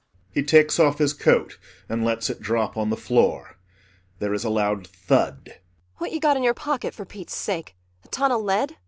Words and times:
[He 0.31 0.41
takes 0.41 0.79
off 0.79 0.97
his 0.97 1.13
coat 1.13 1.59
and 1.87 2.03
lets 2.03 2.27
it 2.27 2.41
drop 2.41 2.75
on 2.75 2.89
the 2.89 2.97
floor. 2.97 3.59
There 4.17 4.33
is 4.33 4.43
a 4.43 4.49
loud 4.49 4.87
thud.] 4.87 5.41
ANNA 5.45 5.45
[With 5.45 5.49
a 5.49 5.51
start.] 5.51 5.63
What 5.99 6.11
you 6.11 6.19
got 6.19 6.37
in 6.37 6.41
your 6.41 6.55
pocket, 6.55 6.95
for 6.95 7.05
Pete's 7.05 7.35
sake 7.35 7.75
a 8.03 8.07
ton 8.07 8.31
of 8.31 8.41
lead? 8.41 8.77